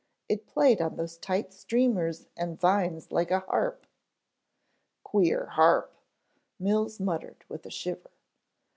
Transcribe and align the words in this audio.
It 0.27 0.47
played 0.47 0.81
on 0.81 0.95
those 0.95 1.15
tight 1.19 1.53
streamers 1.53 2.25
and 2.35 2.59
vines 2.59 3.11
like 3.11 3.29
a 3.29 3.41
harp" 3.41 3.85
"Queer 5.03 5.45
harp," 5.51 5.93
Mills 6.57 6.99
muttered 6.99 7.45
with 7.47 7.67
a 7.67 7.69
shiver. 7.69 8.09